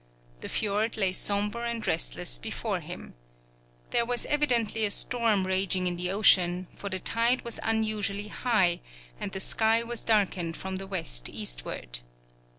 [0.39, 3.13] The fjord lay sombre and restless before him.
[3.91, 8.79] There was evidently a storm raging in the ocean, for the tide was unusually high,
[9.19, 11.99] and the sky was darkening from the west eastward.